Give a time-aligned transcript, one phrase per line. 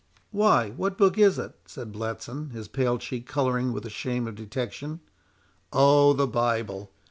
[0.31, 4.33] "Why, what book is it?" said Bletson, his pale cheek colouring with the shame of
[4.33, 5.01] detection.
[5.71, 6.13] "Oh!
[6.13, 6.91] the Bible!"